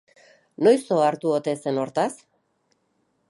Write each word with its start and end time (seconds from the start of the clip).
Noiz 0.67 0.79
ohartu 0.95 1.33
ote 1.39 1.53
zen 1.65 1.79
hortaz? 1.83 2.11